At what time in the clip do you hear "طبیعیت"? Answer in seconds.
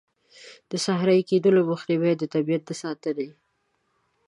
2.33-2.63